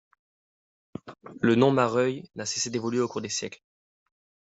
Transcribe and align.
Le 1.41 1.53
nom 1.53 1.69
Marœuil, 1.71 2.27
n'a 2.35 2.47
cessé 2.47 2.71
d'évoluer 2.71 3.01
au 3.01 3.07
cours 3.07 3.21
des 3.21 3.29
siècles. 3.29 3.61